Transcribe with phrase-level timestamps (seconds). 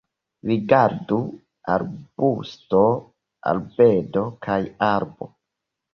[0.51, 1.17] Rigardu:
[1.73, 2.81] arbusto,
[3.53, 4.61] arbedo kaj
[4.93, 5.33] arbo.